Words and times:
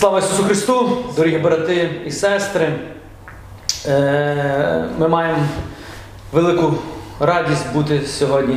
Слава 0.00 0.18
Ісусу 0.18 0.42
Христу, 0.44 0.98
дорогі 1.16 1.38
брати 1.38 1.90
і 2.06 2.10
сестри. 2.10 2.72
Е, 3.86 4.84
Ми 4.98 5.08
маємо 5.08 5.38
велику 6.32 6.74
радість 7.20 7.72
бути 7.72 8.06
сьогодні 8.06 8.56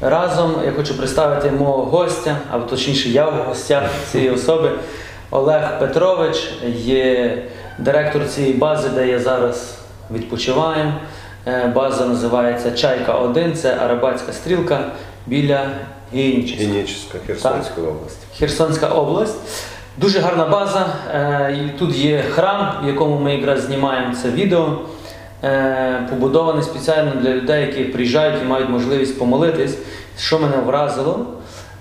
разом. 0.00 0.54
Я 0.64 0.72
хочу 0.72 0.98
представити 0.98 1.50
мого 1.50 1.84
гостя, 1.84 2.36
або 2.50 2.64
точніше, 2.64 3.08
я 3.08 3.28
в 3.28 3.34
гостях 3.34 3.82
цієї 4.12 4.30
особи. 4.30 4.70
Олег 5.30 5.78
Петрович 5.78 6.50
є 6.74 7.38
директор 7.78 8.28
цієї 8.28 8.52
бази, 8.52 8.88
де 8.88 9.08
я 9.08 9.18
зараз 9.18 9.78
відпочиваю. 10.10 10.92
Е, 11.46 11.72
База 11.74 12.06
називається 12.06 12.70
Чайка 12.70 13.12
1, 13.12 13.56
це 13.56 13.76
Арабатська 13.76 14.32
стрілка 14.32 14.80
біля. 15.26 15.70
Генічеська, 16.12 17.18
Херсонська 17.26 17.80
область. 17.80 18.18
Херсонська 18.38 18.88
область. 18.88 19.36
Дуже 20.00 20.20
гарна 20.20 20.44
база. 20.44 20.86
Е, 21.14 21.70
Тут 21.78 21.96
є 21.96 22.22
храм, 22.22 22.72
в 22.84 22.86
якому 22.86 23.18
ми 23.18 23.34
якраз 23.34 23.60
знімаємо 23.60 24.14
це 24.14 24.30
відео. 24.30 24.78
Е, 25.44 26.06
Побудований 26.10 26.62
спеціально 26.62 27.12
для 27.20 27.30
людей, 27.30 27.66
які 27.66 27.84
приїжджають 27.84 28.42
і 28.42 28.44
мають 28.44 28.68
можливість 28.68 29.18
помолитись, 29.18 29.78
що 30.18 30.38
мене 30.38 30.56
вразило. 30.56 31.26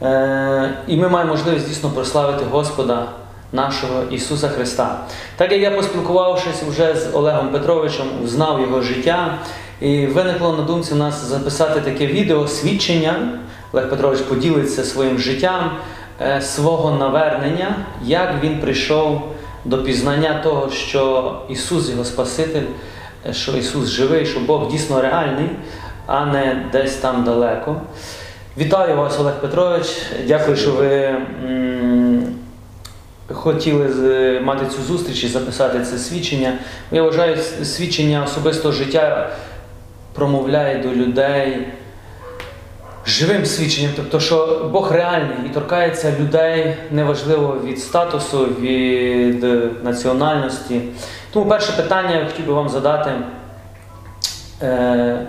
Е, 0.02 0.70
І 0.88 0.98
ми 0.98 1.10
маємо 1.10 1.32
можливість 1.32 1.68
дійсно 1.68 1.90
прославити 1.90 2.46
Господа 2.52 3.06
нашого 3.52 4.04
Ісуса 4.12 4.48
Христа. 4.48 5.00
Так 5.36 5.52
як 5.52 5.62
я 5.62 5.72
поспілкувавшись 5.72 6.64
вже 6.64 6.96
з 6.96 7.16
Олегом 7.16 7.50
Петровичем, 7.50 8.06
знав 8.26 8.62
його 8.62 8.82
життя, 8.82 9.38
і 9.82 10.06
виникло 10.06 10.54
на 10.54 10.64
думці 10.64 10.94
у 10.94 10.98
нас 10.98 11.26
записати 11.26 11.82
таке 11.82 12.08
відео 12.08 12.48
свідчення. 12.48 13.16
Олег 13.74 13.90
Петрович 13.90 14.20
поділиться 14.20 14.84
своїм 14.84 15.20
життям, 15.20 15.72
свого 16.42 16.92
навернення, 16.92 17.76
як 18.04 18.34
він 18.44 18.60
прийшов 18.60 19.22
до 19.66 19.84
пізнання 19.84 20.40
того, 20.44 20.70
що 20.72 21.34
Ісус 21.50 21.90
його 21.90 22.06
Спаситель, 22.06 22.64
е, 23.30 23.34
що 23.34 23.58
Ісус 23.58 23.90
живий, 23.90 24.26
що 24.26 24.40
Бог 24.40 24.72
дійсно 24.72 25.02
реальний, 25.02 25.50
а 26.06 26.26
не 26.26 26.66
десь 26.72 26.96
там 26.96 27.24
далеко. 27.24 27.82
Вітаю 28.58 28.98
вас, 28.98 29.20
Олег 29.20 29.42
Петрович. 29.42 29.88
Дякую, 30.28 30.58
що 30.58 30.72
ви 30.72 31.16
хотіли 33.34 34.40
мати 34.40 34.66
цю 34.66 34.82
зустріч 34.82 35.24
і 35.24 35.28
записати 35.28 35.80
це 35.80 35.98
свідчення. 35.98 36.54
Я 36.92 37.04
вважаю, 37.04 37.38
свідчення 37.64 38.24
особистого 38.24 38.72
життя 38.72 39.30
промовляє 40.14 40.78
до 40.84 40.90
людей 40.90 41.68
живим 43.08 43.46
свідченням, 43.46 43.92
тобто, 43.96 44.20
що 44.20 44.70
Бог 44.74 44.92
реальний 44.92 45.38
і 45.46 45.50
торкається 45.50 46.14
людей 46.20 46.76
неважливо 46.92 47.58
від 47.64 47.80
статусу, 47.80 48.46
від 48.46 49.44
національності. 49.84 50.82
Тому 51.34 51.50
перше 51.50 51.72
питання 51.72 52.16
я 52.16 52.26
хотів 52.26 52.48
би 52.48 52.54
вам 52.54 52.70
задати. 52.70 53.12
Е, 54.62 55.28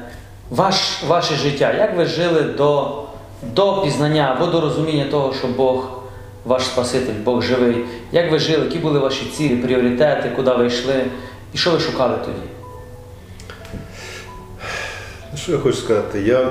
ваш, 0.51 1.03
ваше 1.07 1.35
життя, 1.35 1.73
як 1.73 1.97
ви 1.97 2.07
жили 2.07 2.43
до, 2.43 3.03
до 3.43 3.83
пізнання 3.83 4.35
або 4.37 4.47
до 4.47 4.61
розуміння 4.61 5.05
того, 5.11 5.35
що 5.35 5.47
Бог 5.47 6.03
ваш 6.45 6.63
Спаситель, 6.63 7.15
Бог 7.25 7.43
живий? 7.43 7.85
Як 8.13 8.33
ви 8.33 8.39
жили, 8.39 8.65
які 8.65 8.79
були 8.79 8.99
ваші 8.99 9.25
цілі, 9.25 9.57
пріоритети, 9.57 10.31
куди 10.37 10.51
ви 10.51 10.67
йшли? 10.67 11.05
І 11.53 11.59
що 11.59 11.71
ви 11.71 11.81
шукали 11.81 12.15
тоді? 12.25 12.49
Ну, 15.33 15.39
Що 15.39 15.53
я 15.53 15.59
хочу 15.59 15.77
сказати? 15.77 16.23
Я 16.23 16.51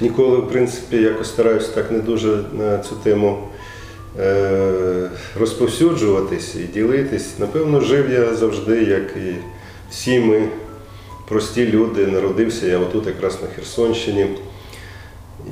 ніколи, 0.00 0.36
в 0.36 0.48
принципі, 0.48 0.96
якось 0.96 1.28
стараюся 1.28 1.72
так 1.72 1.90
не 1.90 1.98
дуже 1.98 2.44
на 2.52 2.78
цю 2.78 2.94
тему 2.94 3.48
е, 4.18 5.10
розповсюджуватись 5.38 6.54
і 6.54 6.58
ділитись. 6.58 7.38
Напевно, 7.38 7.80
жив 7.80 8.10
я 8.10 8.34
завжди, 8.34 8.84
як 8.84 9.16
і 9.16 9.34
всі 9.90 10.20
ми, 10.20 10.48
прості 11.28 11.66
люди. 11.66 12.06
Народився 12.06 12.66
я 12.66 12.78
отут 12.78 13.06
якраз 13.06 13.38
на 13.42 13.48
Херсонщині. 13.48 14.26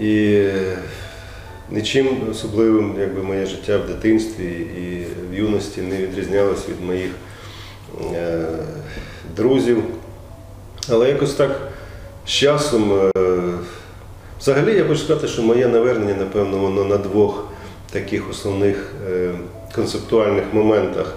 І 0.00 0.47
нічим 1.71 2.09
особливим, 2.31 2.95
якби 2.99 3.23
моє 3.23 3.47
життя 3.47 3.79
в 3.79 3.87
дитинстві 3.87 4.45
і 4.79 5.06
в 5.31 5.39
юності 5.39 5.83
не 5.83 5.97
відрізнялось 5.97 6.69
від 6.69 6.81
моїх 6.87 7.11
е, 8.15 8.45
друзів. 9.37 9.83
Але 10.89 11.09
якось 11.09 11.34
так 11.34 11.73
з 12.27 12.31
часом, 12.31 12.93
е, 12.93 13.11
взагалі 14.41 14.77
я 14.77 14.85
хочу 14.85 15.01
сказати, 15.01 15.29
що 15.29 15.43
моє 15.43 15.69
навернення, 15.69 16.15
напевно, 16.19 16.59
воно 16.59 16.85
на 16.85 16.97
двох 16.97 17.47
таких 17.91 18.31
основних 18.31 18.93
е, 19.11 19.31
концептуальних 19.75 20.45
моментах 20.53 21.15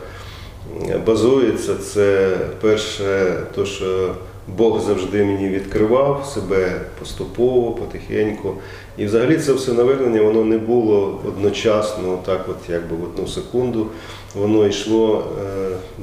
е, 0.89 0.97
базується. 0.97 1.75
Це 1.75 2.37
перше, 2.61 3.37
то, 3.55 3.65
що 3.65 4.15
Бог 4.47 4.81
завжди 4.81 5.25
мені 5.25 5.49
відкривав 5.49 6.31
себе 6.33 6.81
поступово, 6.99 7.71
потихеньку. 7.71 8.53
І 8.97 9.05
взагалі 9.05 9.37
це 9.37 9.53
все 9.53 9.73
навернення, 9.73 10.21
воно 10.21 10.43
не 10.43 10.57
було 10.57 11.21
одночасно, 11.27 12.19
так 12.25 12.45
от 12.49 12.69
якби 12.69 12.95
в 12.95 13.03
одну 13.03 13.27
секунду. 13.27 13.87
Воно 14.35 14.67
йшло 14.67 15.25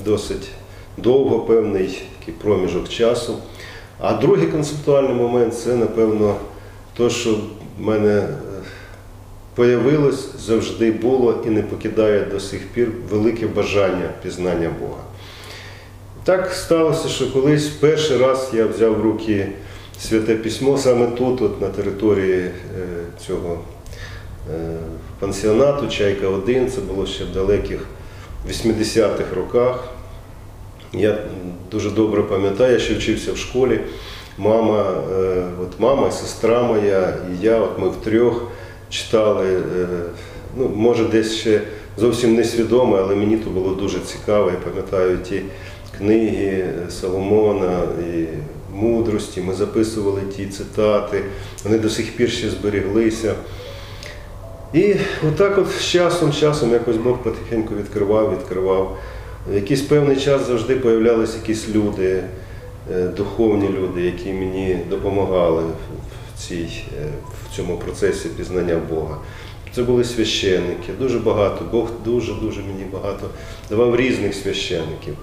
досить 0.05 0.49
довго, 0.97 1.39
певний 1.39 2.03
такий 2.19 2.35
проміжок 2.43 2.89
часу. 2.89 3.35
А 3.99 4.15
другий 4.15 4.47
концептуальний 4.47 5.15
момент 5.15 5.59
це, 5.59 5.75
напевно, 5.75 6.37
то, 6.97 7.11
що 7.11 7.31
в 7.79 7.83
мене 7.83 8.19
е, 8.19 8.29
появилось, 9.55 10.29
завжди 10.47 10.93
було 10.93 11.43
і 11.47 11.51
не 11.51 11.63
покидає 11.63 12.25
до 12.25 12.41
сих 12.41 12.69
пір 12.69 12.89
велике 13.11 13.47
бажання 13.47 14.11
пізнання 14.23 14.71
Бога. 14.81 15.03
Так 16.25 16.53
сталося, 16.53 17.09
що 17.09 17.33
колись 17.33 17.69
перший 17.69 18.17
раз 18.17 18.51
я 18.53 18.67
взяв 18.67 18.95
в 18.95 19.03
руки 19.03 19.49
святе 20.01 20.35
письмо 20.35 20.79
саме 20.79 21.07
тут, 21.07 21.43
от 21.43 21.61
на 21.61 21.69
території 21.69 22.41
е, 22.41 22.53
цього 23.27 23.59
е, 24.55 24.77
пансіонату 25.21 25.89
Чайка 25.89 26.29
1, 26.29 26.71
це 26.71 26.81
було 26.81 27.07
ще 27.07 27.25
в 27.25 27.33
далеких 27.33 27.81
80-х 28.51 29.35
роках. 29.37 29.94
Я 30.99 31.19
дуже 31.71 31.91
добре 31.91 32.23
пам'ятаю, 32.23 32.81
ще 32.81 32.95
вчився 32.95 33.33
в 33.33 33.37
школі. 33.37 33.81
Мама, 34.39 34.95
е, 35.13 35.45
от 35.63 35.81
мама, 35.81 36.11
сестра 36.11 36.63
моя 36.63 37.15
і 37.33 37.45
я, 37.45 37.59
от 37.59 37.79
ми 37.79 37.89
втрьох 37.89 38.51
читали, 38.91 39.47
е, 39.57 39.87
ну, 40.57 40.69
може, 40.75 41.05
десь 41.05 41.35
ще 41.35 41.61
зовсім 41.97 42.35
несвідомо, 42.35 42.97
але 42.97 43.15
мені 43.15 43.37
то 43.37 43.51
було 43.51 43.75
дуже 43.75 43.99
цікаво. 44.01 44.51
Я 44.51 44.57
пам'ятаю 44.71 45.19
ті 45.19 45.43
книги 45.99 46.65
Соломона 46.91 47.81
і 48.15 48.25
мудрості. 48.75 49.41
Ми 49.41 49.55
записували 49.55 50.21
ті 50.37 50.47
цитати, 50.47 51.23
вони 51.65 51.79
до 51.79 51.91
сих 51.91 52.17
пір 52.17 52.31
ще 52.31 52.51
зберіглися. 52.51 53.35
І 54.73 54.95
отак 55.29 55.59
от 55.59 55.67
з 55.71 55.85
часом, 55.85 56.33
часом 56.33 56.73
якось 56.73 56.97
Бог 56.97 57.23
потихеньку 57.23 57.75
відкривав, 57.75 58.33
відкривав. 58.33 58.99
В 59.51 59.55
якийсь 59.55 59.83
певний 59.83 60.17
час 60.17 60.47
завжди 60.47 60.77
появлялися 60.77 61.37
якісь 61.37 61.69
люди, 61.69 62.23
е, 62.93 63.09
духовні 63.17 63.69
люди, 63.69 64.03
які 64.03 64.33
мені 64.33 64.79
допомагали 64.91 65.63
в, 65.63 66.41
цій, 66.41 66.69
е, 67.03 67.07
в 67.45 67.57
цьому 67.57 67.77
процесі 67.77 68.29
пізнання 68.29 68.81
Бога. 68.91 69.19
Це 69.75 69.83
були 69.83 70.05
священники, 70.05 70.93
дуже 70.99 71.19
багато, 71.19 71.65
Бог 71.73 71.91
дуже-дуже 72.05 72.61
мені 72.61 72.85
багато 72.93 73.31
давав 73.71 73.97
різних 73.97 74.35
священників. 74.35 75.15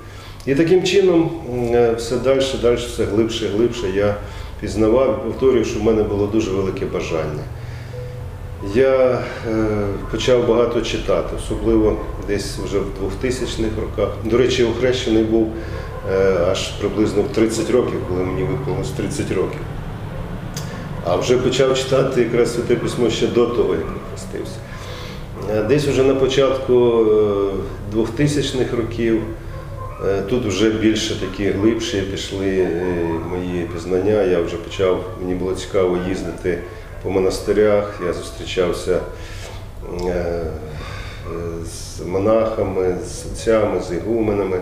І 0.46 0.56
таким 0.56 0.84
чином 0.84 1.32
е, 1.74 1.94
все 1.94 2.18
далі, 2.18 2.42
далі, 2.62 2.76
все 2.76 3.04
глибше, 3.06 3.48
глибше 3.48 3.88
я 3.96 4.16
пізнавав 4.60 5.22
і 5.22 5.30
повторюю, 5.30 5.66
що 5.66 5.80
в 5.80 5.84
мене 5.84 6.04
було 6.04 6.28
дуже 6.28 6.52
велике 6.52 6.86
бажання. 6.86 7.44
Я 8.76 9.20
е, 9.48 9.66
почав 10.12 10.48
багато 10.48 10.82
читати, 10.82 11.36
особливо 11.38 11.98
десь 12.28 12.58
вже 12.58 12.80
в 12.80 12.86
2000-х 13.24 13.82
роках. 13.82 14.14
До 14.26 14.38
речі, 14.38 14.64
охрещений 14.64 15.24
був 15.24 15.48
е, 16.14 16.38
аж 16.52 16.68
приблизно 16.68 17.22
в 17.22 17.28
30 17.28 17.70
років, 17.70 18.00
коли 18.10 18.24
мені 18.24 18.44
виповнилось 18.44 18.90
30 18.90 19.32
років. 19.32 19.60
А 21.06 21.16
вже 21.16 21.38
почав 21.38 21.78
читати 21.78 22.22
якраз 22.22 22.54
святе 22.54 22.76
письмо 22.76 23.10
ще 23.10 23.28
до 23.28 23.46
того, 23.46 23.74
як 23.74 23.86
хрестився. 24.10 24.56
Е, 25.52 25.64
Десь 25.64 25.88
вже 25.88 26.04
на 26.04 26.16
початку 26.16 27.06
е, 27.94 27.98
2000-х 27.98 28.78
років 28.78 29.22
тут 30.30 30.46
вже 30.46 30.70
більше 30.70 31.16
такі 31.20 31.50
глибші 31.50 32.02
пішли 32.02 32.68
мої 33.30 33.68
пізнання. 33.74 34.24
Я 34.24 34.42
вже 34.42 34.56
почав, 34.56 35.04
мені 35.22 35.36
було 35.36 35.56
цікаво 35.56 35.98
їздити 36.10 36.60
по 37.04 37.10
монастирях, 37.10 38.00
я 38.06 38.14
зустрічався 38.14 39.00
е, 40.08 40.44
з 41.66 42.06
монахами, 42.06 42.96
з 43.06 43.26
отцями, 43.26 43.82
з 43.82 43.94
ігуменами. 43.94 44.60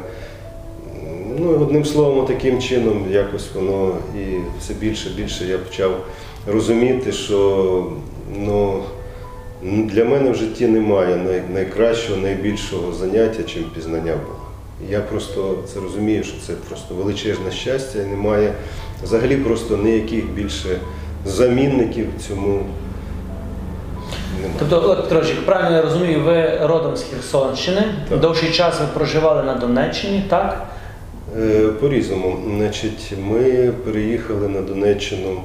Ну, 1.40 1.50
одним 1.50 1.86
словом, 1.86 2.26
таким 2.26 2.62
чином 2.62 3.06
якось 3.12 3.54
воно 3.54 3.96
і 4.16 4.38
все 4.60 4.74
більше 4.74 5.10
і 5.10 5.22
більше 5.22 5.46
я 5.46 5.58
почав 5.58 6.06
розуміти, 6.48 7.12
що 7.12 7.92
ну, 8.38 8.84
Для 9.64 10.06
мене 10.06 10.32
в 10.32 10.36
житті 10.36 10.68
немає 10.68 11.44
найкращого, 11.54 12.22
найбільшого 12.22 12.94
заняття, 12.94 13.44
чим 13.44 13.64
пізнання 13.64 14.16
Бога. 14.28 14.50
Я 14.90 15.00
просто 15.00 15.58
це 15.74 15.80
розумію, 15.80 16.24
що 16.24 16.34
це 16.48 16.54
просто 16.54 16.96
величезне 16.96 17.52
щастя, 17.52 18.02
і 18.02 18.06
немає 18.06 18.54
взагалі 19.04 19.36
просто 19.38 19.78
ніяких 19.78 20.30
більше 20.30 20.80
замінників 21.26 22.08
цьому 22.28 22.62
немає. 24.42 24.54
Тобто, 24.60 24.82
Олег 24.84 25.02
Петрович, 25.02 25.32
правильно 25.32 25.76
я 25.76 25.82
розумію, 25.82 26.24
ви 26.24 26.58
родом 26.62 26.98
з 26.98 27.04
Херсонщини, 27.04 27.84
Так. 28.10 28.20
довший 28.20 28.52
час 28.52 28.80
ви 28.80 28.86
проживали 28.94 29.44
на 29.44 29.54
Донеччині, 29.54 30.24
так? 30.30 30.66
Е, 31.40 31.68
По-різному. 31.68 32.38
Значить, 32.58 33.14
ми 33.28 33.72
переїхали 33.86 34.48
на 34.48 34.62
Донеччину, 34.62 35.42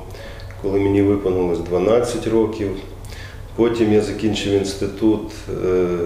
коли 0.62 0.78
мені 0.80 1.02
виповнилось 1.02 1.58
12 1.58 2.26
років. 2.26 2.70
Потім 3.56 3.92
я 3.92 4.00
закінчив 4.00 4.52
інститут 4.52 5.32
е, 5.48 5.66
е, 5.66 5.96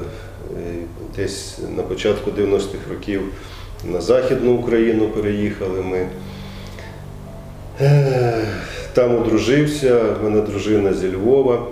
десь 1.16 1.58
на 1.76 1.82
початку 1.82 2.30
90-х 2.30 2.90
років 2.90 3.20
на 3.84 4.00
Західну 4.00 4.52
Україну 4.54 5.08
переїхали 5.08 5.82
ми. 5.82 6.06
Там 8.92 9.16
одружився, 9.16 10.02
в 10.20 10.24
мене 10.24 10.40
дружина 10.40 10.94
зі 10.94 11.12
Львова. 11.12 11.66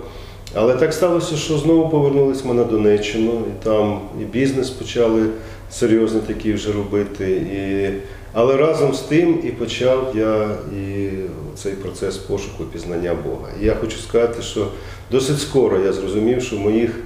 Але 0.53 0.73
так 0.73 0.93
сталося, 0.93 1.35
що 1.35 1.57
знову 1.57 1.89
повернулись 1.89 2.45
ми 2.45 2.53
на 2.53 2.63
Донеччину, 2.63 3.31
і 3.31 3.63
там 3.63 3.99
і 4.21 4.23
бізнес 4.23 4.69
почали 4.69 5.25
серйозно 5.71 6.19
такий 6.19 6.53
вже 6.53 6.71
робити. 6.71 7.31
І... 7.31 7.89
Але 8.33 8.57
разом 8.57 8.93
з 8.93 8.99
тим 8.99 9.39
і 9.43 9.47
почав 9.47 10.13
я 10.15 10.49
і 10.79 11.09
цей 11.55 11.73
процес 11.73 12.17
пошуку 12.17 12.63
пізнання 12.63 13.15
Бога. 13.25 13.49
І 13.61 13.65
я 13.65 13.75
хочу 13.75 13.97
сказати, 13.97 14.41
що 14.41 14.67
досить 15.11 15.41
скоро 15.41 15.79
я 15.79 15.93
зрозумів, 15.93 16.43
що 16.43 16.55
моїх 16.55 16.99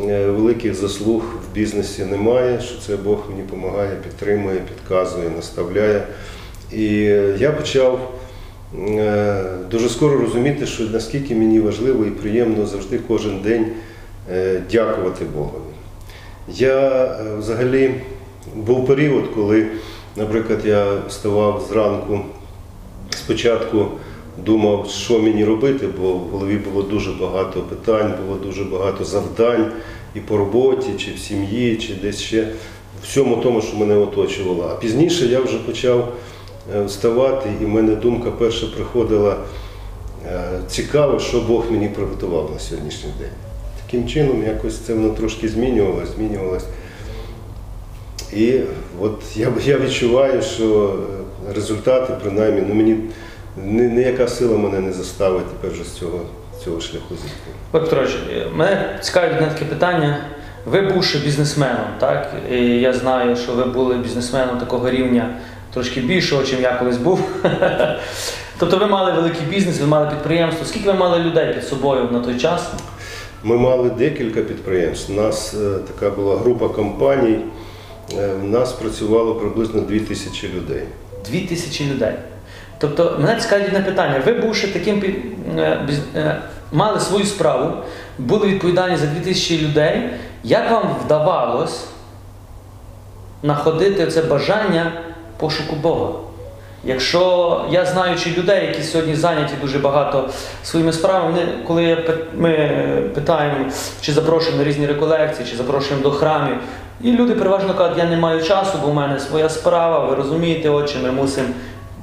е, 0.00 0.26
великих 0.26 0.74
заслуг 0.74 1.22
в 1.22 1.54
бізнесі 1.54 2.04
немає, 2.04 2.60
що 2.60 2.78
це 2.86 2.96
Бог 2.96 3.18
мені 3.30 3.42
допомагає, 3.42 3.96
підтримує, 4.02 4.56
підказує, 4.56 5.30
наставляє. 5.36 6.06
І 6.72 6.84
я 7.38 7.52
почав 7.52 8.12
е, 8.88 9.23
дуже 9.70 9.88
скоро 9.88 10.18
розуміти, 10.18 10.66
що 10.66 10.84
наскільки 10.84 11.34
мені 11.34 11.60
важливо 11.60 12.04
і 12.04 12.10
приємно 12.10 12.66
завжди 12.66 13.00
кожен 13.08 13.40
день 13.40 13.66
е, 14.32 14.62
дякувати 14.70 15.24
Богові. 15.36 15.74
Я 16.48 17.04
е, 17.04 17.36
взагалі 17.38 17.94
був 18.56 18.86
період, 18.86 19.24
коли, 19.34 19.66
наприклад, 20.16 20.60
я 20.64 20.86
вставав 21.08 21.66
зранку, 21.70 22.20
спочатку 23.10 23.86
думав, 24.44 24.90
що 24.90 25.18
мені 25.18 25.44
робити, 25.44 25.88
бо 26.00 26.12
в 26.12 26.28
голові 26.28 26.56
було 26.56 26.82
дуже 26.82 27.12
багато 27.12 27.60
питань, 27.60 28.14
було 28.26 28.38
дуже 28.38 28.64
багато 28.64 29.04
завдань 29.04 29.72
і 30.14 30.20
по 30.20 30.36
роботі, 30.36 30.88
чи 30.98 31.12
в 31.16 31.18
сім'ї, 31.18 31.76
чи 31.76 31.94
десь 31.94 32.20
ще 32.20 32.48
всьому 33.02 33.36
тому, 33.36 33.62
що 33.62 33.76
мене 33.76 33.96
оточувало. 33.96 34.70
А 34.72 34.80
пізніше 34.80 35.26
я 35.26 35.40
вже 35.40 35.58
почав 35.58 36.12
вставати, 36.86 37.48
і 37.60 37.64
в 37.64 37.68
мене 37.68 37.94
думка 37.94 38.30
перша 38.30 38.66
приходила 38.66 39.36
е, 40.26 40.40
цікаво, 40.68 41.18
що 41.18 41.40
Бог 41.40 41.70
мені 41.70 41.88
приготував 41.88 42.50
на 42.52 42.58
сьогоднішній 42.58 43.10
день. 43.18 43.32
Таким 43.86 44.08
чином, 44.08 44.42
якось 44.42 44.78
це 44.78 44.94
воно 44.94 45.08
трошки 45.08 45.48
змінювалось, 45.48 46.08
змінювалось. 46.16 46.64
І 48.32 48.60
от 49.00 49.22
я, 49.36 49.52
я 49.64 49.78
відчуваю, 49.78 50.42
що 50.42 50.96
е, 51.50 51.54
результати, 51.54 52.12
принаймні, 52.22 52.62
ну 52.68 52.74
мені 52.74 52.96
ніяка 53.88 54.28
сила 54.28 54.58
мене 54.58 54.80
не 54.80 54.92
заставить 54.92 55.46
тепер 55.46 55.70
вже 55.70 55.84
з 55.84 55.92
цього, 55.92 56.20
цього 56.64 56.80
шляху 56.80 57.14
зійти. 57.14 57.58
Петрович, 57.70 58.10
е, 58.30 58.46
мене 58.54 58.98
цікавить 59.02 59.32
одне 59.32 59.46
таке 59.46 59.64
питання. 59.64 60.18
Ви 60.66 60.80
бувши 60.80 61.18
бізнесменом, 61.18 61.86
так? 62.00 62.32
І 62.52 62.56
я 62.66 62.92
знаю, 62.92 63.36
що 63.36 63.52
ви 63.52 63.64
були 63.64 63.94
бізнесменом 63.96 64.58
такого 64.58 64.90
рівня 64.90 65.36
трошки 65.74 66.00
більшого, 66.00 66.42
чим 66.42 66.62
я 66.62 66.72
колись 66.74 66.96
був. 66.96 67.20
Тобто 68.58 68.76
ви 68.78 68.86
мали 68.86 69.12
великий 69.12 69.46
бізнес, 69.46 69.80
ви 69.80 69.86
мали 69.86 70.06
підприємство. 70.10 70.66
Скільки 70.66 70.86
ви 70.86 70.94
мали 70.98 71.18
людей 71.18 71.54
під 71.54 71.64
собою 71.64 72.08
на 72.12 72.20
той 72.20 72.38
час? 72.38 72.68
Ми 73.42 73.56
мали 73.56 73.90
декілька 73.90 74.40
підприємств. 74.42 75.12
У 75.12 75.14
нас 75.22 75.54
е, 75.54 75.78
така 75.94 76.10
була 76.16 76.36
група 76.36 76.68
компаній. 76.68 77.38
Е, 78.18 78.28
У 78.42 78.46
нас 78.46 78.72
працювало 78.72 79.34
приблизно 79.34 79.80
2000 79.80 80.48
людей. 80.48 80.82
Дві 81.30 81.40
тисячі 81.40 81.90
людей. 81.90 82.12
Тобто, 82.78 83.16
мене 83.20 83.40
цікавить 83.40 83.66
одне 83.66 83.80
питання. 83.80 84.22
Ви, 84.26 84.32
бувши 84.32 84.68
таким 84.68 85.00
під- 85.00 85.16
е, 85.58 85.80
біз- 85.86 86.16
е, 86.16 86.40
мали 86.72 87.00
свою 87.00 87.24
справу, 87.24 87.72
були 88.18 88.46
відповідальні 88.48 88.96
за 88.96 89.06
дві 89.06 89.20
тисячі 89.20 89.58
людей. 89.68 90.10
Як 90.44 90.70
вам 90.70 90.96
вдавалось 91.04 91.84
знаходити 93.42 94.06
це 94.06 94.22
бажання 94.22 94.92
пошуку 95.36 95.76
Бога? 95.76 96.12
Якщо 96.86 97.60
я 97.70 97.86
знаючи 97.86 98.30
людей, 98.38 98.66
які 98.66 98.82
сьогодні 98.82 99.14
зайняті 99.14 99.54
дуже 99.62 99.78
багато 99.78 100.28
своїми 100.62 100.92
справами, 100.92 101.30
вони, 101.30 101.46
коли 101.66 101.98
ми 102.34 102.68
питаємо, 103.14 103.56
чи 104.00 104.12
запрошуємо 104.12 104.64
різні 104.64 104.86
реколекції, 104.86 105.48
чи 105.50 105.56
запрошуємо 105.56 106.02
до 106.02 106.10
храмів, 106.10 106.56
і 107.00 107.12
люди 107.12 107.34
переважно 107.34 107.74
кажуть, 107.74 107.98
я 107.98 108.04
не 108.04 108.16
маю 108.16 108.42
часу, 108.42 108.78
бо 108.82 108.88
в 108.88 108.94
мене 108.94 109.20
своя 109.20 109.48
справа, 109.48 109.98
ви 109.98 110.14
розумієте, 110.14 110.70
отче, 110.70 110.98
ми 110.98 111.10
мусимо. 111.10 111.48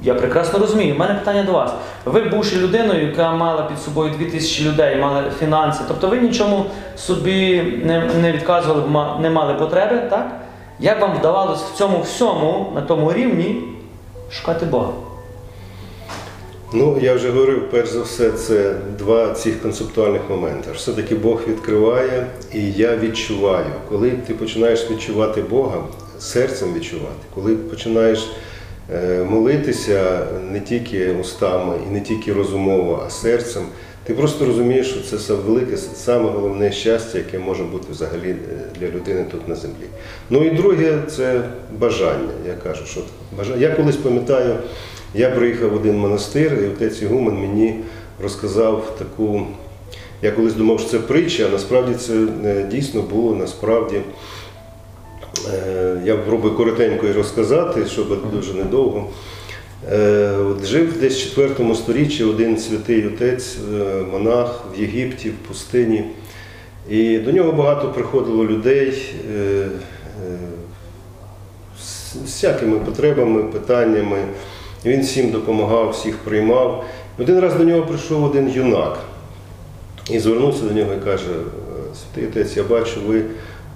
Я 0.04 0.14
прекрасно 0.14 0.58
розумію. 0.58 0.94
У 0.94 0.98
мене 0.98 1.14
питання 1.14 1.42
до 1.42 1.52
вас. 1.52 1.72
Ви, 2.04 2.20
бувши 2.20 2.56
людиною, 2.56 3.06
яка 3.06 3.32
мала 3.32 3.62
під 3.62 3.78
собою 3.78 4.14
2000 4.18 4.64
людей, 4.64 4.96
мали 4.96 5.22
фінанси, 5.38 5.80
тобто 5.88 6.08
ви 6.08 6.20
нічому 6.20 6.66
собі 6.96 7.62
не, 7.84 8.04
не 8.20 8.32
відказували, 8.32 8.82
не 9.20 9.30
мали 9.30 9.54
потреби, 9.54 10.02
так? 10.10 10.41
Як 10.82 11.00
вам 11.00 11.18
вдавалось 11.18 11.62
в 11.62 11.76
цьому 11.76 12.00
всьому, 12.00 12.72
на 12.74 12.80
тому 12.80 13.12
рівні, 13.12 13.62
шукати 14.30 14.66
Бога? 14.66 14.92
Ну, 16.72 16.98
я 17.02 17.14
вже 17.14 17.30
говорив, 17.30 17.70
перш 17.70 17.90
за 17.90 18.02
все, 18.02 18.30
це 18.30 18.74
два 18.98 19.32
цих 19.32 19.62
концептуальних 19.62 20.22
моменти. 20.30 20.70
Все-таки 20.74 21.14
Бог 21.14 21.40
відкриває, 21.48 22.26
і 22.54 22.72
я 22.72 22.96
відчуваю. 22.96 23.72
Коли 23.88 24.10
ти 24.10 24.34
починаєш 24.34 24.90
відчувати 24.90 25.42
Бога, 25.42 25.84
серцем 26.18 26.74
відчувати, 26.74 27.22
коли 27.34 27.56
починаєш 27.56 28.30
е, 28.92 29.24
молитися 29.30 30.26
не 30.50 30.60
тільки 30.60 31.12
устами 31.12 31.74
і 31.88 31.92
не 31.92 32.00
тільки 32.00 32.32
розумово, 32.32 33.02
а 33.06 33.10
серцем, 33.10 33.62
ти 34.04 34.14
просто 34.14 34.44
розумієш, 34.44 34.90
що 34.90 35.18
це 35.18 35.34
велике, 35.34 35.76
саме 35.76 36.30
головне 36.30 36.72
щастя, 36.72 37.18
яке 37.18 37.38
може 37.38 37.64
бути 37.64 37.86
взагалі 37.90 38.30
е, 38.30 38.36
для 38.80 38.86
людини 38.88 39.24
тут 39.30 39.48
на 39.48 39.54
землі. 39.54 39.86
Ну 40.30 40.44
і 40.44 40.50
друге 40.50 40.98
це 41.10 41.42
бажання. 41.78 42.32
Я 42.46 42.54
кажу, 42.54 42.86
що 42.86 43.00
бажання. 43.38 43.60
Я 43.60 43.70
колись 43.70 43.96
пам'ятаю. 43.96 44.56
Я 45.14 45.30
приїхав 45.30 45.70
в 45.70 45.74
один 45.74 45.98
монастир, 45.98 46.58
і 46.62 46.66
отець 46.66 47.02
Ігумен 47.02 47.34
мені 47.34 47.80
розказав 48.22 48.96
таку. 48.98 49.46
Я 50.22 50.30
колись 50.30 50.54
думав, 50.54 50.80
що 50.80 50.88
це 50.88 50.98
притча, 50.98 51.46
а 51.46 51.52
насправді 51.52 51.94
це 51.94 52.12
е, 52.44 52.66
дійсно 52.70 53.02
було 53.02 53.34
насправді. 53.34 54.00
Е, 55.54 56.00
Я 56.04 56.16
пробую 56.16 56.54
коротенько 56.54 57.06
і 57.06 57.12
розказати, 57.12 57.86
щоб 57.86 58.30
дуже 58.32 58.54
недовго. 58.54 59.08
Е, 59.90 60.30
от 60.36 60.64
Жив 60.64 61.00
десь 61.00 61.22
в 61.22 61.34
4 61.34 61.74
сторіччі 61.74 62.24
один 62.24 62.58
святий 62.58 63.06
отець, 63.06 63.56
е, 63.74 64.02
монах 64.12 64.64
в 64.74 64.80
Єгипті, 64.80 65.30
в 65.30 65.34
пустині. 65.48 66.04
І 66.88 67.18
до 67.18 67.32
нього 67.32 67.52
багато 67.52 67.88
приходило 67.88 68.44
людей 68.44 69.14
е, 69.34 69.68
з 71.80 72.16
всякими 72.24 72.78
потребами, 72.78 73.42
питаннями. 73.42 74.18
Він 74.84 75.00
всім 75.00 75.30
допомагав, 75.30 75.90
всіх 75.90 76.18
приймав. 76.18 76.84
Один 77.18 77.40
раз 77.40 77.54
до 77.54 77.64
нього 77.64 77.82
прийшов 77.82 78.24
один 78.24 78.50
юнак 78.50 78.98
і 80.10 80.18
звернувся 80.18 80.62
до 80.64 80.74
нього 80.74 80.94
і 80.94 81.04
каже: 81.04 81.28
Святий 81.94 82.28
отець, 82.30 82.56
я 82.56 82.62
бачу, 82.62 83.00
ви 83.06 83.22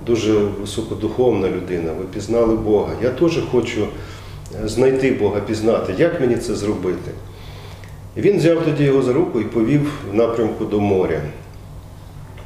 дуже 0.06 0.32
високодуховна 0.32 1.48
людина, 1.48 1.92
ви 1.92 2.04
пізнали 2.14 2.56
Бога. 2.56 2.92
Я 3.02 3.10
теж 3.10 3.38
хочу 3.52 3.86
знайти 4.64 5.10
Бога, 5.12 5.40
пізнати. 5.40 5.94
Як 5.98 6.20
мені 6.20 6.36
це 6.36 6.54
зробити? 6.54 7.10
І 8.16 8.20
він 8.20 8.38
взяв 8.38 8.64
тоді 8.64 8.84
його 8.84 9.02
за 9.02 9.12
руку 9.12 9.40
і 9.40 9.44
повів 9.44 9.92
в 10.12 10.14
напрямку 10.14 10.64
до 10.64 10.80
моря. 10.80 11.20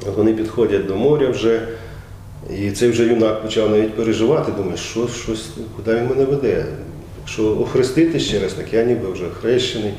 От 0.07 0.17
вони 0.17 0.33
підходять 0.33 0.85
до 0.87 0.95
моря 0.95 1.29
вже, 1.29 1.67
і 2.59 2.71
цей 2.71 2.89
вже 2.89 3.03
юнак 3.03 3.41
почав 3.41 3.71
навіть 3.71 3.95
переживати, 3.95 4.51
думає, 4.51 4.77
що, 4.77 5.07
щось, 5.07 5.49
куди 5.75 5.95
він 5.95 6.07
мене 6.07 6.25
веде. 6.25 6.65
Якщо 7.19 7.59
охрестити 7.59 8.19
ще 8.19 8.39
раз, 8.39 8.53
так 8.53 8.73
я 8.73 8.83
ніби 8.83 9.11
вже 9.11 9.25
хрещений. 9.41 9.93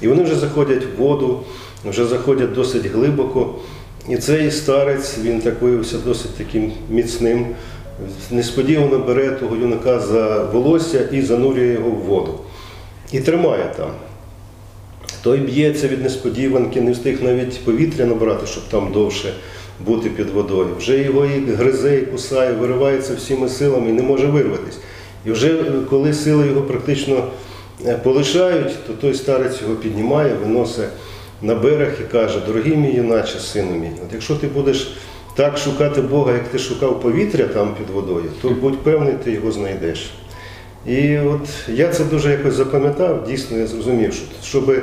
І 0.00 0.08
вони 0.08 0.22
вже 0.22 0.34
заходять 0.34 0.84
в 0.84 1.00
воду, 1.02 1.40
вже 1.84 2.06
заходять 2.06 2.52
досить 2.52 2.86
глибоко. 2.86 3.54
І 4.08 4.16
цей 4.16 4.50
старець, 4.50 5.18
він 5.18 5.40
так 5.40 5.62
виявився 5.62 5.98
досить 5.98 6.34
таким 6.34 6.72
міцним, 6.90 7.46
несподівано 8.30 8.98
бере 8.98 9.30
того 9.30 9.56
юнака 9.56 10.00
за 10.00 10.44
волосся 10.44 11.08
і 11.12 11.22
занурює 11.22 11.72
його 11.72 11.90
в 11.90 11.98
воду. 11.98 12.40
І 13.12 13.20
тримає 13.20 13.72
там. 13.76 13.90
Той 15.22 15.38
б'ється 15.38 15.88
від 15.88 16.02
несподіванки, 16.02 16.80
не 16.80 16.92
встиг 16.92 17.22
навіть 17.22 17.64
повітря 17.64 18.06
набрати, 18.06 18.46
щоб 18.46 18.64
там 18.68 18.92
довше 18.92 19.32
бути 19.80 20.10
під 20.10 20.30
водою. 20.30 20.68
Вже 20.78 20.98
його 20.98 21.26
і 21.26 21.40
гризе, 21.40 21.98
і 21.98 22.02
кусає, 22.02 22.52
виривається 22.52 23.14
всіми 23.14 23.48
силами 23.48 23.90
і 23.90 23.92
не 23.92 24.02
може 24.02 24.26
вирватися. 24.26 24.78
І 25.26 25.30
вже 25.30 25.48
е, 25.48 25.72
коли 25.90 26.12
сили 26.12 26.46
його 26.46 26.62
практично 26.62 27.24
е, 27.86 27.96
полишають, 27.96 28.86
то 28.86 28.92
той 28.92 29.14
старець 29.14 29.62
його 29.62 29.74
піднімає, 29.74 30.34
виносить 30.34 30.88
на 31.42 31.54
берег 31.54 31.98
і 32.00 32.12
каже: 32.12 32.40
Дорогий 32.46 32.76
мій 32.76 32.92
юначе, 32.92 33.38
сину 33.38 33.70
мій, 33.70 33.90
от 34.06 34.12
якщо 34.12 34.34
ти 34.34 34.46
будеш 34.46 34.96
так 35.36 35.58
шукати 35.58 36.00
Бога, 36.00 36.32
як 36.32 36.48
ти 36.48 36.58
шукав 36.58 37.00
повітря 37.00 37.44
там 37.44 37.74
під 37.74 37.94
водою, 37.94 38.24
то 38.42 38.50
будь 38.50 38.78
певний, 38.78 39.14
ти 39.24 39.32
його 39.32 39.52
знайдеш. 39.52 40.10
І 40.86 41.18
от 41.18 41.48
я 41.68 41.88
це 41.88 42.04
дуже 42.04 42.30
якось 42.30 42.54
запам'ятав, 42.54 43.26
дійсно 43.26 43.58
я 43.58 43.66
зрозумів, 43.66 44.14
що 44.14 44.24
щоб 44.42 44.76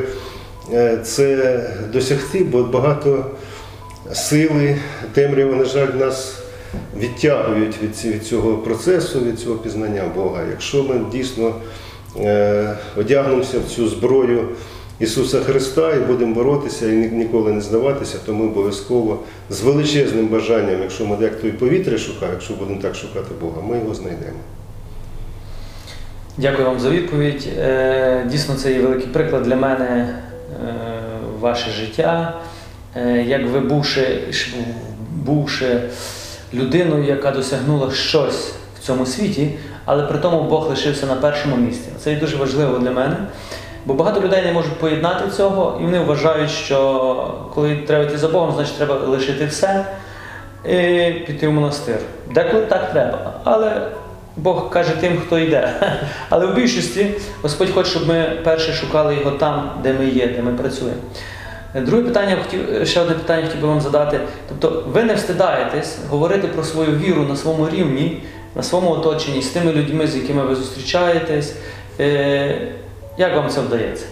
е, 0.74 0.98
це 1.04 1.60
досягти, 1.94 2.44
бо 2.44 2.64
багато 2.64 3.26
сили, 4.14 4.78
темряви, 5.14 5.56
на 5.56 5.66
жаль, 5.66 5.88
нас 6.00 6.44
відтягують 7.00 7.76
від, 7.84 8.24
цього 8.24 8.58
процесу, 8.58 9.20
від 9.20 9.40
цього 9.40 9.56
пізнання 9.56 10.04
Бога. 10.16 10.42
Якщо 10.50 10.84
ми 10.84 11.02
дійсно 11.12 11.56
е, 12.18 12.78
одягнемося 12.98 13.60
в 13.60 13.72
цю 13.76 13.88
зброю 13.88 14.50
Ісуса 15.00 15.40
Христа 15.42 15.96
і 15.96 16.00
будемо 16.00 16.36
боротися 16.36 16.92
і 16.92 16.96
ніколи 16.96 17.52
не 17.52 17.62
здаватися, 17.62 18.18
то 18.26 18.34
ми 18.34 18.46
обов'язково 18.46 19.20
з 19.50 19.62
величезним 19.62 20.28
бажанням, 20.28 20.82
якщо 20.82 21.06
ми 21.06 21.18
як 21.22 21.42
то 21.42 21.48
і 21.48 21.52
повітря 21.52 21.98
шукаємо, 21.98 22.34
якщо 22.34 22.54
будемо 22.54 22.82
так 22.82 22.96
шукати 22.96 23.30
Бога, 23.42 23.62
ми 23.70 23.78
його 23.78 23.96
знайдемо. 23.96 24.38
Дякую 26.38 26.68
вам 26.68 26.80
за 26.80 26.90
відповідь. 26.90 27.48
Е, 27.58 28.26
Дійсно, 28.32 28.56
це 28.56 28.74
є 28.74 28.80
великий 28.80 29.08
приклад 29.08 29.44
для 29.44 29.56
мене 29.56 29.86
е, 29.86 30.74
ваше 31.40 31.72
життя. 31.72 32.42
Е, 32.96 33.24
Як 33.28 33.48
ви 33.48 33.60
бувши, 33.60 34.20
бувши 35.12 35.82
людиною, 36.54 37.04
яка 37.04 37.32
досягнула 37.32 37.92
щось 37.92 38.54
в 38.80 38.86
цьому 38.86 39.06
світі, 39.06 39.52
але 39.86 40.04
при 40.04 40.18
тому 40.18 40.44
Бог 40.50 40.70
лишився 40.70 41.06
на 41.06 41.16
першому 41.16 41.56
місці. 41.56 41.90
Це 42.00 42.12
є 42.14 42.20
дуже 42.20 42.38
важливо 42.38 42.80
для 42.80 42.92
мене. 42.92 43.18
Бо 43.86 43.94
багато 43.94 44.22
людей 44.22 44.46
не 44.46 44.52
можуть 44.52 44.74
поєднати 44.74 45.30
цього, 45.32 45.78
і 45.82 45.84
вони 45.84 46.00
вважають, 46.00 46.50
що 46.50 47.34
коли 47.54 47.76
треба 47.76 48.04
йти 48.04 48.18
за 48.18 48.28
Богом, 48.28 48.52
значить 48.56 48.78
треба 48.78 48.96
лишити 48.96 49.46
все 49.46 49.86
і 50.66 51.12
піти 51.28 51.48
в 51.48 51.52
монастир. 51.52 51.98
Деколи 52.32 52.66
так 52.66 52.92
треба. 52.92 53.34
Але 53.44 53.82
Бог 54.38 54.70
каже 54.70 54.92
тим, 55.02 55.18
хто 55.26 55.40
йде. 55.40 55.74
Але 56.30 56.46
в 56.46 56.56
більшості 56.56 57.08
Господь 57.42 57.70
хоче, 57.70 57.90
щоб 57.90 58.08
ми 58.08 58.26
перше 58.44 58.74
шукали 58.74 59.16
його 59.16 59.32
там, 59.32 59.72
де 59.84 59.94
ми 59.94 60.06
є, 60.06 60.28
де 60.28 60.42
ми 60.42 60.52
працюємо. 60.52 60.98
Друге 61.76 62.04
питання 62.04 62.38
ще 62.84 63.02
одне 63.02 63.16
питання 63.16 63.46
хотів 63.46 63.62
би 63.62 63.68
вам 63.68 63.82
задати. 63.82 64.20
Тобто, 64.50 64.84
ви 64.88 65.04
не 65.04 65.14
встидаєтесь 65.14 65.98
говорити 66.10 66.48
про 66.48 66.64
свою 66.64 66.92
віру 66.92 67.24
на 67.24 67.36
своєму 67.36 67.70
рівні, 67.70 68.24
на 68.56 68.64
своєму 68.64 68.92
оточенні, 68.92 69.42
з 69.42 69.50
тими 69.50 69.72
людьми, 69.72 70.08
з 70.08 70.16
якими 70.16 70.44
ви 70.44 70.56
зустрічаєтесь. 70.56 71.56
Е, 73.18 73.22
Як 73.22 73.36
вам 73.36 73.50
це 73.50 73.62
вдається? 73.62 74.06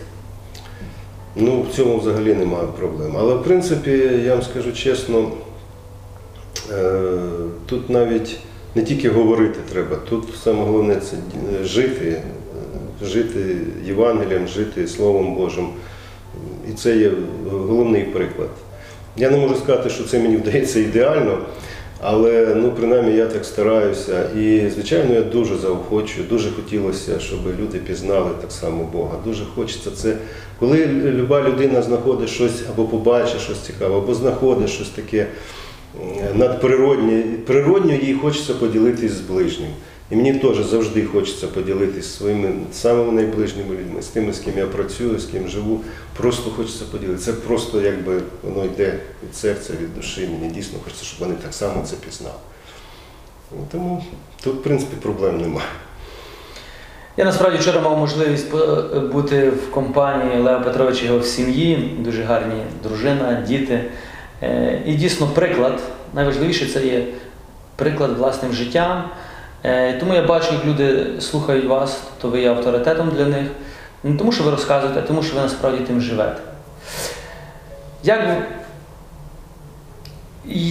Ну, 1.36 1.62
в 1.62 1.76
цьому 1.76 1.98
взагалі 1.98 2.34
немає 2.34 2.68
проблем. 2.80 3.16
Але 3.18 3.36
в 3.36 3.44
принципі, 3.44 3.92
я 4.26 4.34
вам 4.34 4.44
скажу 4.44 4.74
чесно, 4.74 5.32
е, 6.72 7.02
тут 7.66 7.90
навіть 7.90 8.40
не 8.76 8.84
тільки 8.84 9.10
говорити 9.10 9.60
треба, 9.72 9.96
тут 10.10 10.24
саме 10.44 10.64
головне 10.64 10.96
це 10.96 11.18
жити, 11.64 12.22
е, 13.02 13.06
жити 13.06 13.58
Євангелієм, 13.86 14.48
жити 14.48 14.88
Словом 14.88 15.36
Божим. 15.36 15.70
І 16.70 16.74
це 16.74 16.98
є 16.98 17.12
головний 17.52 18.04
приклад. 18.04 18.50
Я 19.18 19.30
не 19.30 19.38
можу 19.38 19.56
сказати, 19.56 19.90
що 19.90 20.04
це 20.04 20.20
мені 20.20 20.38
вдається 20.38 20.80
ідеально, 20.80 21.38
але 22.02 22.56
ну, 22.56 22.72
принаймні 22.72 23.16
я 23.16 23.26
так 23.26 23.46
стараюся. 23.46 24.30
І, 24.38 24.70
звичайно, 24.70 25.14
я 25.14 25.22
дуже 25.22 25.58
заохочую, 25.58 26.26
дуже 26.30 26.52
хотілося, 26.52 27.20
щоб 27.20 27.40
люди 27.60 27.78
пізнали 27.78 28.30
так 28.42 28.52
само 28.52 28.84
Бога. 28.94 29.18
Дуже 29.26 29.46
хочеться 29.56 29.92
це, 29.92 30.18
коли 30.60 30.88
люба 30.88 31.42
людина 31.42 31.82
знаходить 31.82 32.30
щось 32.30 32.64
або 32.74 32.86
побачить 32.86 33.42
щось 33.42 33.60
цікаве, 33.60 33.98
або 33.98 34.14
знаходить 34.14 34.70
щось 34.70 34.90
таке 34.90 35.28
надприроднє, 36.36 37.24
природньо 37.48 37.94
їй 37.94 38.14
хочеться 38.14 38.54
поділитись 38.54 39.12
з 39.12 39.22
ближнім. 39.22 39.70
І 40.12 40.16
мені 40.16 40.34
теж 40.34 40.66
завжди 40.66 41.06
хочеться 41.06 41.48
поділитись 41.48 42.06
зі 42.06 42.18
своїми 42.18 42.54
самими 42.74 43.12
найближніми 43.12 43.76
людьми, 43.76 44.02
з 44.02 44.08
тими, 44.08 44.34
з 44.34 44.40
ким 44.40 44.54
я 44.58 44.66
працюю, 44.66 45.20
з 45.20 45.26
ким 45.26 45.48
живу. 45.48 45.82
Просто 46.18 46.50
хочеться 46.50 46.86
поділитися. 46.92 47.26
Це 47.26 47.34
просто 47.34 47.82
якби 47.82 48.22
воно 48.44 48.66
йде 48.66 49.00
від 49.24 49.36
серця, 49.36 49.74
від 49.74 49.96
душі. 49.96 50.30
Мені 50.40 50.54
дійсно 50.54 50.80
хочеться, 50.84 51.06
щоб 51.06 51.20
вони 51.20 51.36
так 51.44 51.54
само 51.54 51.84
це 51.86 51.96
пізнали. 51.96 52.36
Тому 53.72 54.04
тут, 54.44 54.56
в 54.56 54.62
принципі, 54.62 54.96
проблем 55.02 55.42
немає. 55.42 55.68
Я 57.18 57.26
насправді 57.26 57.58
вчора 57.58 57.82
мав 57.82 57.98
можливість 57.98 58.52
бути 59.12 59.50
в 59.50 59.72
компанії 59.72 60.42
Лео 60.42 60.62
Петровича 60.62 61.06
його 61.06 61.20
в 61.20 61.26
сім'ї, 61.26 61.98
дуже 62.00 62.24
гарні 62.24 62.64
дружина, 62.84 63.46
діти. 63.48 63.84
Е, 64.44 64.82
І 64.86 64.94
дійсно 64.94 65.28
приклад, 65.28 65.80
найважливіше 66.14 66.66
це 66.66 66.86
є 66.86 67.08
приклад 67.76 68.18
власним 68.18 68.54
життям. 68.54 69.04
Е, 69.64 69.94
Тому 70.00 70.14
я 70.14 70.22
бачу, 70.22 70.54
як 70.54 70.66
люди 70.66 71.08
слухають 71.20 71.66
вас, 71.66 72.02
то 72.22 72.28
ви 72.28 72.42
є 72.42 72.50
авторитетом 72.50 73.10
для 73.10 73.26
них. 73.26 73.48
Не 74.04 74.18
тому, 74.18 74.32
що 74.32 74.44
ви 74.44 74.52
розказуєте, 74.52 75.00
а 75.00 75.08
тому, 75.08 75.24
що 75.24 75.36
ви 75.36 75.42
насправді 75.42 75.84
тим 75.84 76.02
живете. 76.02 76.42
Як, 78.04 78.20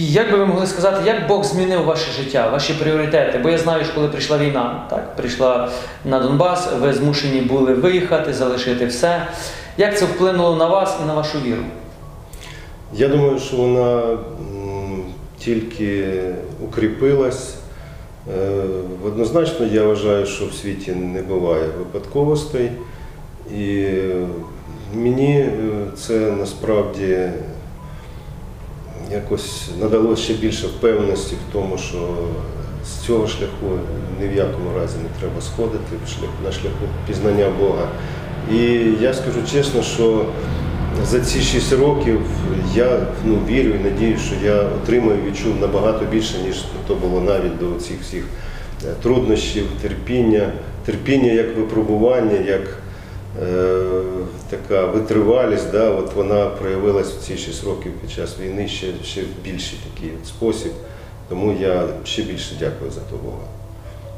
як 0.09 0.31
би 0.31 0.37
ви 0.37 0.45
могли 0.45 0.67
сказати, 0.67 1.01
як 1.05 1.27
Бог 1.27 1.43
змінив 1.43 1.83
ваше 1.83 2.11
життя, 2.11 2.49
ваші 2.49 2.73
пріоритети? 2.73 3.37
Бо 3.39 3.49
я 3.49 3.57
знаю, 3.57 3.85
що 3.85 3.93
коли 3.93 4.07
прийшла 4.07 4.37
війна, 4.37 4.83
так, 4.89 5.15
прийшла 5.15 5.69
на 6.05 6.19
Донбас, 6.19 6.69
ви 6.81 6.93
змушені 6.93 7.41
були 7.41 7.73
виїхати, 7.73 8.33
залишити 8.33 8.85
все. 8.85 9.27
Як 9.77 9.97
це 9.97 10.05
вплинуло 10.05 10.55
на 10.55 10.65
вас 10.67 10.97
і 11.03 11.07
на 11.07 11.13
вашу 11.13 11.39
віру? 11.39 11.63
Я 12.93 13.07
думаю, 13.07 13.39
що 13.39 13.57
вона 13.57 14.17
тільки 15.37 16.19
укріпилась. 16.63 17.55
Е, 18.29 18.63
Однозначно, 19.05 19.65
я 19.65 19.83
вважаю, 19.83 20.25
що 20.25 20.45
в 20.45 20.53
світі 20.53 20.91
не 20.91 21.21
буває 21.21 21.65
випадковостей. 21.77 22.71
І 23.57 23.87
мені 24.93 25.39
е, 25.39 25.49
це 25.95 26.31
насправді 26.31 27.29
якось 29.11 29.69
надало 29.81 30.15
ще 30.15 30.33
більше 30.33 30.67
впевненості 30.67 31.35
в 31.35 31.53
тому, 31.53 31.77
що 31.77 31.97
з 32.85 33.05
цього 33.05 33.27
шляху 33.27 33.79
ні 34.21 34.27
в 34.27 34.35
якому 34.35 34.79
разі 34.79 34.97
не 34.97 35.19
треба 35.19 35.41
сходити 35.41 35.95
на 36.45 36.51
шляху 36.51 36.85
пізнання 37.07 37.49
Бога. 37.59 37.87
І 38.51 38.57
я 39.01 39.13
скажу 39.13 39.39
чесно, 39.51 39.81
що 39.81 40.25
за 41.05 41.19
ці 41.19 41.41
6 41.41 41.73
років 41.73 42.21
я 42.75 42.99
ну, 43.25 43.39
вірю 43.47 43.69
і 43.69 43.83
надію, 43.83 44.17
що 44.17 44.35
я 44.45 44.61
отримаю 44.61 45.19
і 45.19 45.29
відчув 45.29 45.59
набагато 45.61 46.05
більше, 46.05 46.37
ніж 46.47 46.65
то 46.87 46.95
було 46.95 47.21
навіть 47.21 47.57
до 47.57 47.79
цих 47.79 48.01
всіх 48.01 48.23
е, 48.85 48.93
труднощів, 49.03 49.65
терпіння, 49.81 50.53
терпіння 50.85 51.31
як 51.31 51.57
випробування, 51.57 52.37
як 52.47 52.77
е, 53.43 53.77
така 54.49 54.85
витривалість, 54.85 55.71
да, 55.71 55.89
от 55.89 56.13
вона 56.15 56.45
проявилась 56.45 57.11
в 57.11 57.21
ці 57.27 57.37
6 57.37 57.63
років 57.63 57.91
під 58.01 58.11
час 58.11 58.35
війни 58.39 58.67
ще, 58.67 58.87
ще 59.03 59.21
в 59.21 59.43
більший 59.43 59.79
такий 59.93 60.11
спосіб. 60.25 60.71
Тому 61.29 61.57
я 61.61 61.83
ще 62.03 62.21
більше 62.21 62.55
дякую 62.59 62.91
за 62.91 62.99
то 62.99 63.15
Бога. 63.15 63.47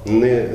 Не, 0.06 0.48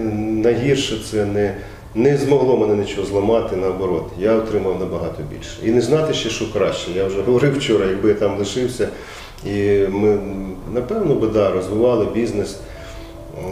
найгірше 0.42 1.00
це 1.10 1.24
не, 1.24 1.54
не 1.94 2.16
змогло 2.16 2.56
мене 2.56 2.74
нічого 2.74 3.06
зламати, 3.06 3.56
наоборот. 3.56 4.04
Я 4.18 4.34
отримав 4.34 4.80
набагато 4.80 5.22
більше. 5.22 5.56
І 5.64 5.70
не 5.70 5.80
знати 5.80 6.14
ще, 6.14 6.30
що 6.30 6.52
краще. 6.52 6.90
Я 6.90 7.04
вже 7.04 7.22
говорив 7.26 7.58
вчора, 7.58 7.86
якби 7.86 8.08
я 8.08 8.14
там 8.14 8.38
лишився, 8.38 8.88
і 9.44 9.86
ми, 9.88 10.18
напевно, 10.72 11.14
би 11.14 11.28
да, 11.28 11.50
розвивали 11.50 12.04
бізнес. 12.04 12.58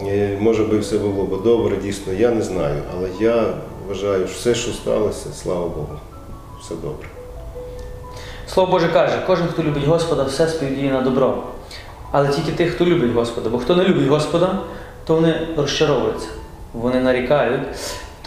І, 0.05 0.41
може 0.41 0.63
би 0.63 0.79
все 0.79 0.97
було 0.97 1.23
б 1.23 1.43
добре, 1.43 1.77
дійсно, 1.77 2.13
я 2.13 2.31
не 2.31 2.41
знаю. 2.41 2.81
Але 2.97 3.09
я 3.19 3.53
вважаю, 3.87 4.27
що 4.27 4.35
все, 4.35 4.55
що 4.55 4.71
сталося, 4.71 5.29
слава 5.33 5.67
Богу, 5.67 5.99
все 6.61 6.75
добре. 6.75 7.07
Слово 8.47 8.71
Боже 8.71 8.87
каже, 8.87 9.23
кожен, 9.27 9.47
хто 9.47 9.63
любить 9.63 9.85
Господа, 9.85 10.23
все 10.23 10.47
співдіє 10.47 10.91
на 10.91 11.01
добро. 11.01 11.43
Але 12.11 12.27
тільки 12.27 12.51
тих, 12.51 12.75
хто 12.75 12.85
любить 12.85 13.11
Господа. 13.11 13.49
Бо 13.49 13.57
хто 13.57 13.75
не 13.75 13.83
любить 13.83 14.07
Господа, 14.07 14.59
то 15.05 15.15
вони 15.15 15.47
розчаровуються, 15.57 16.27
вони 16.73 16.99
нарікають. 16.99 17.61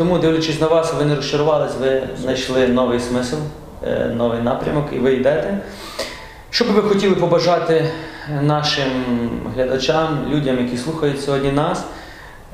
Тому, 0.00 0.19
дивлячись 0.19 0.61
на 0.61 0.66
вас, 0.66 0.95
ви 0.95 1.04
не 1.04 1.16
розчарувались, 1.16 1.73
ви 1.80 2.02
знайшли 2.21 2.69
новий 2.69 3.00
смисл, 3.00 3.37
е, 3.87 4.12
новий 4.16 4.42
напрямок 4.42 4.87
і 4.92 4.99
ви 4.99 5.14
йдете. 5.14 5.59
Що 6.50 6.64
би 6.64 6.71
ви 6.71 6.83
хотіли 6.88 7.14
побажати 7.14 7.90
нашим 8.42 8.88
глядачам, 9.54 10.26
людям, 10.30 10.59
які 10.59 10.76
слухають 10.76 11.21
сьогодні 11.21 11.52
нас, 11.52 11.85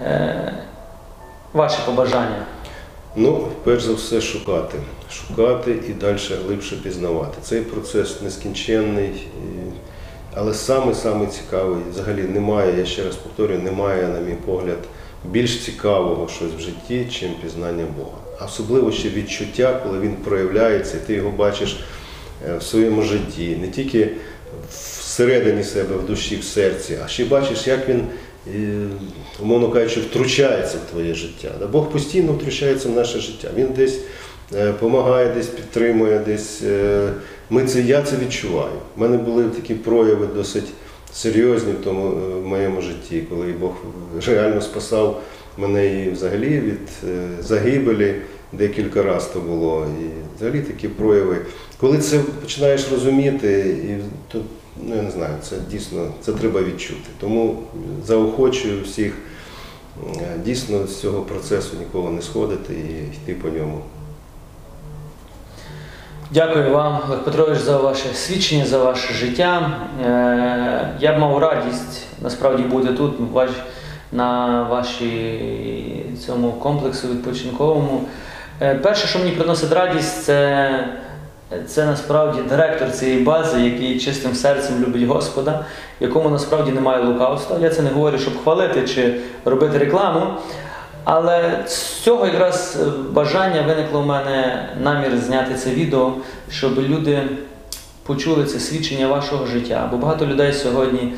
е, 0.02 0.52
ваші 1.52 1.78
побажання? 1.86 2.42
Ну, 3.16 3.48
перш 3.64 3.82
за 3.82 3.92
все, 3.92 4.20
шукати. 4.20 4.78
шукати 5.10 5.70
і 5.88 5.92
далі 5.92 6.18
глибше 6.46 6.76
пізнавати. 6.76 7.38
Цей 7.42 7.60
процес 7.60 8.22
нескінченний, 8.22 9.28
але 10.34 10.54
саме 10.54 11.26
цікавий. 11.26 11.82
Взагалі 11.90 12.22
немає, 12.22 12.78
я 12.78 12.84
ще 12.84 13.04
раз 13.04 13.16
повторюю, 13.16 13.60
немає, 13.60 14.08
на 14.08 14.20
мій 14.20 14.36
погляд, 14.46 14.78
більш 15.24 15.64
цікавого 15.64 16.28
щось 16.28 16.52
в 16.58 16.60
житті, 16.60 17.06
чим 17.10 17.30
пізнання 17.42 17.84
Бога. 17.98 18.18
Особливо 18.44 18.92
ще 18.92 19.08
відчуття, 19.08 19.80
коли 19.84 20.00
він 20.00 20.12
проявляється, 20.16 20.96
і 20.96 21.06
ти 21.06 21.14
його 21.14 21.30
бачиш 21.30 21.80
е, 22.48 22.56
в 22.56 22.62
своєму 22.62 23.02
житті, 23.02 23.56
не 23.60 23.68
тільки 23.68 24.08
всередині 24.70 25.64
себе, 25.64 25.96
в 25.96 26.06
душі, 26.06 26.36
в 26.36 26.44
серці, 26.44 26.98
а 27.04 27.08
ще 27.08 27.24
бачиш, 27.24 27.66
як 27.66 27.88
він, 27.88 28.04
е, 28.54 28.86
умовно 29.42 29.70
кажучи, 29.70 30.00
втручається 30.00 30.76
в 30.78 30.90
твоє 30.90 31.14
життя. 31.14 31.50
Бог 31.72 31.90
постійно 31.90 32.32
втручається 32.32 32.88
в 32.88 32.92
наше 32.92 33.20
життя. 33.20 33.48
Він 33.56 33.68
десь 33.76 33.98
допомагає, 34.50 35.32
десь 35.34 35.46
підтримує, 35.46 36.18
десь 36.18 36.62
е, 36.62 37.08
ми 37.50 37.64
це, 37.64 37.80
я 37.80 38.02
це 38.02 38.16
відчуваю. 38.16 38.74
У 38.96 39.00
мене 39.00 39.16
були 39.16 39.44
такі 39.44 39.74
прояви 39.74 40.26
досить 40.26 40.66
серйозні 41.16 41.72
в 41.72 41.84
тому 41.84 42.06
е, 42.06 42.40
в 42.40 42.46
моєму 42.46 42.80
житті, 42.80 43.22
коли 43.30 43.52
Бог 43.52 43.72
реально 44.26 44.60
спасав 44.60 45.22
мене 45.56 46.04
і 46.04 46.10
взагалі 46.10 46.60
від 46.60 46.88
е, 47.08 47.28
загибелі. 47.40 48.14
Декілька 48.52 49.02
разів 49.02 49.30
то 49.32 49.40
було. 49.40 49.86
І 50.00 50.06
взагалі 50.36 50.60
такі 50.60 50.88
прояви. 50.88 51.36
Коли 51.80 51.98
це 51.98 52.18
починаєш 52.18 52.88
розуміти, 52.92 53.76
і 53.88 54.04
то, 54.32 54.40
ну 54.82 54.96
я 54.96 55.02
не 55.02 55.10
знаю, 55.10 55.34
це 55.42 55.56
дійсно 55.70 56.12
це 56.20 56.32
треба 56.32 56.62
відчути. 56.62 57.08
Тому 57.20 57.62
заохочую 58.06 58.82
всіх 58.82 59.12
е, 60.16 60.38
дійсно 60.44 60.86
з 60.86 61.00
цього 61.00 61.22
процесу 61.22 61.76
ніколи 61.80 62.10
не 62.10 62.22
сходити 62.22 62.74
і 62.74 63.16
йти 63.16 63.40
по 63.42 63.48
ньому. 63.48 63.82
Дякую 66.30 66.70
вам, 66.70 67.00
Олег 67.08 67.18
Петрович, 67.24 67.58
за 67.58 67.76
ваше 67.76 68.14
свідчення, 68.14 68.66
за 68.66 68.78
ваше 68.78 69.14
життя. 69.14 69.70
Е, 70.04 70.88
Я 71.00 71.12
б 71.12 71.18
мав 71.18 71.38
радість 71.38 72.06
насправді 72.22 72.62
бути 72.62 72.92
тут, 72.92 73.12
на 74.12 74.62
вашій 74.62 76.06
цьому 76.26 76.52
комплексу 76.52 77.08
відпочинковому. 77.08 78.00
Е, 78.62 78.74
Перше, 78.74 79.06
що 79.06 79.18
мені 79.18 79.30
приносить 79.30 79.72
радість, 79.72 80.24
це, 80.24 80.70
це 81.66 81.86
насправді 81.86 82.40
директор 82.48 82.90
цієї 82.90 83.22
бази, 83.22 83.60
який 83.60 84.00
чистим 84.00 84.34
серцем 84.34 84.84
любить 84.86 85.02
Господа, 85.02 85.64
якому 86.00 86.30
насправді 86.30 86.70
немає 86.70 87.04
лукавства. 87.04 87.58
Я 87.60 87.70
це 87.70 87.82
не 87.82 87.90
говорю, 87.90 88.18
щоб 88.18 88.42
хвалити 88.42 88.88
чи 88.88 89.14
робити 89.44 89.78
рекламу. 89.78 90.26
Але 91.08 91.64
з 91.66 92.00
цього 92.00 92.26
якраз 92.26 92.78
е, 92.82 92.84
бажання 93.12 93.62
виникло 93.62 94.00
в 94.02 94.06
мене 94.06 94.68
намір 94.82 95.18
зняти 95.26 95.54
це 95.54 95.70
відео, 95.70 96.12
щоб 96.50 96.78
люди 96.78 97.22
почули 98.02 98.44
це 98.44 98.60
свідчення 98.60 99.06
вашого 99.08 99.46
життя. 99.46 99.88
Бо 99.90 99.96
багато 99.96 100.26
людей 100.26 100.52
сьогодні 100.52 101.12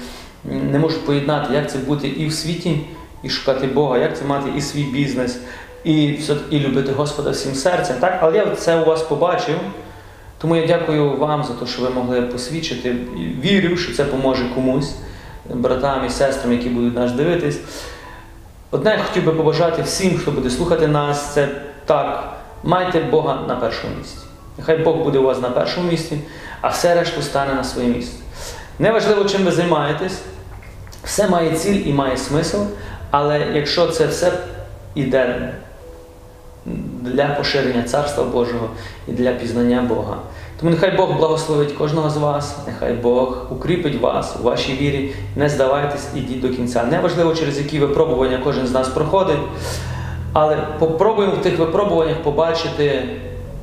не 0.45 0.79
можуть 0.79 1.07
поєднати, 1.07 1.55
як 1.55 1.71
це 1.71 1.79
бути 1.79 2.09
і 2.09 2.27
в 2.27 2.33
світі, 2.33 2.81
і 3.23 3.31
шукати 3.31 3.67
Бога, 3.67 3.99
як 3.99 4.19
це 4.19 4.25
мати 4.25 4.51
і 4.57 4.61
свій 4.61 4.83
бізнес, 4.83 5.39
і, 5.85 6.13
все- 6.13 6.37
і 6.51 6.59
любити 6.59 6.93
Господа 6.93 7.31
всім 7.31 7.55
серцем. 7.55 7.97
Так? 8.01 8.19
Але 8.23 8.37
я 8.37 8.47
це 8.47 8.81
у 8.81 8.85
вас 8.85 9.03
побачив. 9.03 9.57
Тому 10.41 10.57
я 10.57 10.67
дякую 10.67 11.17
вам 11.17 11.45
за 11.45 11.53
те, 11.53 11.67
що 11.67 11.83
ви 11.83 11.91
могли 11.91 12.23
посвідчити. 12.23 12.97
Вірю, 13.45 13.77
що 13.77 13.95
це 13.95 14.05
поможе 14.05 14.43
комусь, 14.55 14.95
братам 15.55 16.07
і 16.07 16.11
сестрам, 16.11 16.53
які 16.53 16.69
будуть 16.69 16.95
нас 16.97 17.13
дивитись. 17.13 17.61
Одне 18.71 18.91
я 18.91 19.03
хотів 19.03 19.25
би 19.25 19.33
побажати 19.33 19.83
всім, 19.83 20.19
хто 20.19 20.31
буде 20.31 20.51
слухати 20.51 20.87
нас, 20.87 21.35
це 21.35 21.49
так, 21.85 22.33
майте 22.63 23.01
Бога 23.01 23.39
на 23.49 23.57
першому 23.57 23.97
місці. 23.97 24.19
Нехай 24.59 24.77
Бог 24.77 24.97
буде 24.97 25.19
у 25.19 25.23
вас 25.23 25.41
на 25.41 25.51
першому 25.51 25.91
місці, 25.91 26.19
а 26.61 26.69
все 26.69 26.95
решту 26.95 27.23
стане 27.23 27.55
на 27.55 27.65
своє 27.65 27.89
місце. 27.89 28.17
Неважливо, 28.79 29.25
чим 29.25 29.45
ви 29.45 29.51
займаєтесь, 29.51 30.23
все 31.05 31.29
має 31.29 31.57
ціль 31.57 31.87
і 31.87 31.93
має 31.93 32.17
смисл, 32.17 32.57
але 33.11 33.47
якщо 33.53 33.87
це 33.87 34.07
все 34.07 34.33
іде 34.95 35.53
для 37.01 37.27
поширення 37.27 37.83
Царства 37.83 38.25
Божого 38.25 38.71
і 39.07 39.13
для 39.13 39.33
пізнання 39.33 39.83
Бога. 39.83 40.17
Тому 40.61 40.71
нехай 40.71 40.91
Бог 40.97 41.17
благословить 41.17 41.73
кожного 41.73 42.11
з 42.11 42.17
вас, 42.17 42.57
нехай 42.67 42.93
Бог 42.93 43.47
укріпить 43.51 44.01
вас 44.01 44.37
у 44.41 44.43
вашій 44.43 44.73
вірі. 44.73 45.15
Не 45.37 45.49
здавайтесь, 45.49 46.09
ідіть 46.15 46.41
до 46.41 46.49
кінця. 46.49 46.85
Неважливо, 46.85 47.35
через 47.35 47.59
які 47.59 47.79
випробування 47.79 48.41
кожен 48.45 48.67
з 48.67 48.73
нас 48.73 48.89
проходить, 48.89 49.39
але 50.33 50.57
попробуємо 50.79 51.35
в 51.35 51.43
тих 51.43 51.59
випробуваннях 51.59 52.23
побачити 52.23 52.85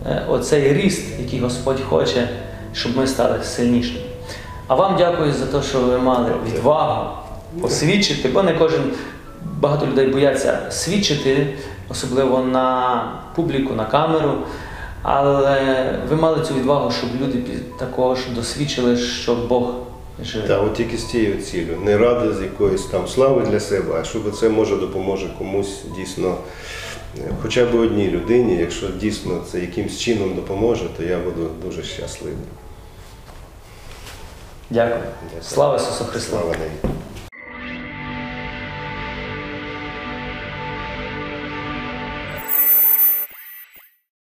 е, 0.06 0.26
оцей 0.30 0.74
ріст, 0.74 1.20
який 1.20 1.40
Господь 1.40 1.82
хоче, 1.90 2.30
щоб 2.74 2.98
ми 2.98 3.08
стали 3.08 3.44
сильнішими. 3.44 4.00
А 4.68 4.76
вам 4.76 4.96
дякую 4.98 5.34
за 5.34 5.46
те, 5.46 5.68
що 5.68 5.80
ви 5.80 5.98
мали 5.98 6.32
відвагу 6.48 7.10
посвідчити, 7.62 8.30
бо 8.30 8.44
не 8.44 8.54
кожен 8.54 8.82
багато 9.60 9.86
людей 9.86 10.08
бояться 10.08 10.60
свідчити, 10.70 11.54
особливо 11.90 12.40
на 12.40 13.02
публіку, 13.36 13.74
на 13.74 13.86
камеру. 13.86 14.32
Але 15.08 16.00
ви 16.10 16.16
мали 16.16 16.46
цю 16.46 16.54
відвагу, 16.54 16.92
щоб 16.92 17.10
люди 17.22 17.40
також 17.80 18.20
досвідчили, 18.36 18.98
що 18.98 19.36
Бог 19.36 19.74
живе. 20.24 20.48
Так, 20.48 20.64
от 20.64 20.74
тільки 20.74 20.98
з 20.98 21.04
тією 21.04 21.42
цілею. 21.42 21.80
Не 21.84 21.98
ради 21.98 22.34
з 22.34 22.42
якоїсь 22.42 22.86
там 22.86 23.08
слави 23.08 23.42
для 23.42 23.60
себе, 23.60 24.00
а 24.02 24.04
щоб 24.04 24.36
це 24.36 24.50
може 24.50 24.76
допоможе 24.76 25.30
комусь 25.38 25.82
дійсно, 25.96 26.38
е, 27.18 27.22
хоча 27.42 27.66
б 27.66 27.76
одній 27.76 28.10
людині, 28.10 28.56
якщо 28.56 28.88
дійсно 28.88 29.42
це 29.52 29.60
якимсь 29.60 30.00
чином 30.00 30.36
допоможе, 30.36 30.86
то 30.98 31.04
я 31.04 31.20
буду 31.20 31.50
дуже 31.66 31.84
щасливий. 31.84 32.38
Дякую. 34.70 35.02
Дякую. 35.24 35.44
Слава 35.44 35.76
Ісусу 35.76 36.06
Христу! 36.06 36.30
Слава 36.30 36.52
навіки. 36.52 36.96